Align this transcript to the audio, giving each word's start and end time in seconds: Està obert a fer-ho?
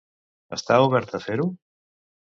Està 0.57 0.79
obert 0.87 1.15
a 1.19 1.23
fer-ho? 1.27 1.49